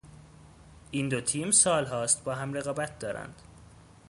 [0.91, 3.41] این دو تیم سالهاست با هم رقابت دارند.